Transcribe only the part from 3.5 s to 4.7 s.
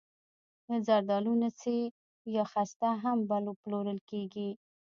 پلورل کیږي.